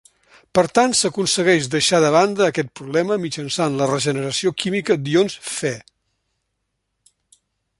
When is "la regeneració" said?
3.81-4.53